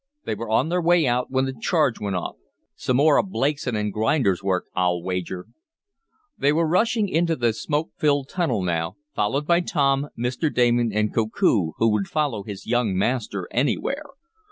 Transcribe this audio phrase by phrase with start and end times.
[0.25, 2.35] "They were on their way out when the charge went off.
[2.75, 5.45] Some more of Blakeson & Grinder's work, I'll wager!"
[6.35, 10.51] They were rushing in to the smoke filled tunnel now, followed by Tom, Mr.
[10.51, 14.05] Damon and Koku, who would follow his young master anywhere.